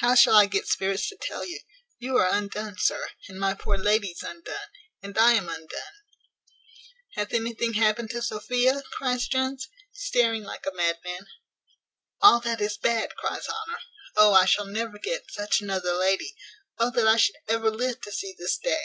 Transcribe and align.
how 0.00 0.14
shall 0.14 0.34
I 0.34 0.46
get 0.46 0.66
spirits 0.66 1.06
to 1.10 1.18
tell 1.20 1.44
you; 1.44 1.60
you 1.98 2.16
are 2.16 2.30
undone, 2.32 2.76
sir, 2.78 3.10
and 3.28 3.38
my 3.38 3.52
poor 3.52 3.76
lady's 3.76 4.22
undone, 4.22 4.68
and 5.02 5.18
I 5.18 5.32
am 5.32 5.50
undone." 5.50 5.92
"Hath 7.14 7.34
anything 7.34 7.74
happened 7.74 8.08
to 8.12 8.22
Sophia?" 8.22 8.82
cries 8.96 9.28
Jones, 9.28 9.68
staring 9.92 10.44
like 10.44 10.64
a 10.64 10.74
madman. 10.74 11.26
"All 12.22 12.40
that 12.40 12.62
is 12.62 12.78
bad," 12.78 13.16
cries 13.16 13.46
Honour: 13.48 13.80
"Oh, 14.16 14.32
I 14.32 14.46
shall 14.46 14.64
never 14.64 14.98
get 14.98 15.30
such 15.30 15.60
another 15.60 15.92
lady! 15.92 16.34
Oh 16.78 16.90
that 16.92 17.06
I 17.06 17.16
should 17.18 17.36
ever 17.46 17.70
live 17.70 18.00
to 18.00 18.12
see 18.12 18.34
this 18.38 18.56
day!" 18.56 18.80